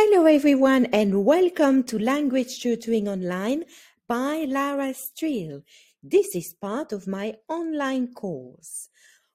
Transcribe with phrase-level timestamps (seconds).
[0.00, 3.64] Hello everyone and welcome to Language Tutoring Online
[4.06, 5.64] by Lara Strill.
[6.00, 8.90] This is part of my online course.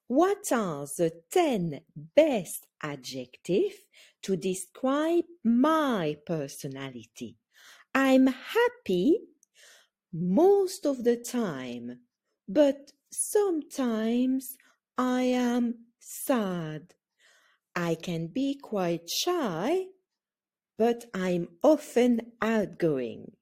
[0.06, 1.82] What are the 10
[2.16, 3.74] best adjectives
[4.22, 7.36] to describe my personality?
[7.94, 9.18] I'm happy
[10.14, 11.98] most of the time,
[12.48, 14.56] but sometimes
[14.96, 16.94] I am sad.
[17.76, 19.88] I can be quite shy
[20.76, 23.32] but I'm often outgoing.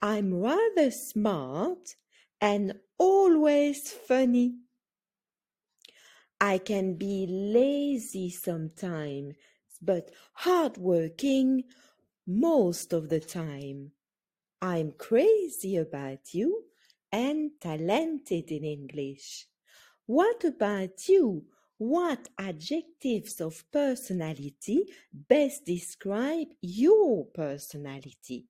[0.00, 1.96] I'm rather smart
[2.40, 4.56] and always funny.
[6.40, 9.36] I can be lazy sometimes,
[9.80, 11.64] but hardworking
[12.26, 13.92] most of the time.
[14.60, 16.64] I'm crazy about you
[17.12, 19.46] and talented in English.
[20.06, 21.44] What about you?
[21.84, 28.46] What adjectives of personality best describe your personality?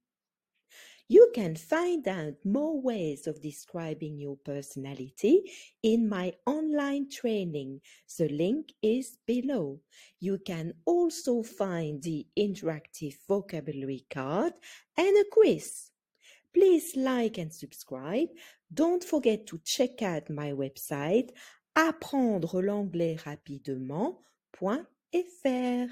[1.08, 5.50] You can find out more ways of describing your personality
[5.82, 7.80] in my online training.
[8.18, 9.80] The link is below.
[10.20, 14.52] You can also find the interactive vocabulary card
[14.98, 15.88] and a quiz.
[16.52, 18.28] Please like and subscribe.
[18.74, 21.30] Don't forget to check out my website
[21.74, 25.88] apprendre l'anglais rapidement.fr.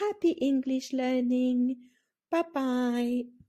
[0.00, 1.76] Happy English learning.
[2.30, 3.41] Bye bye.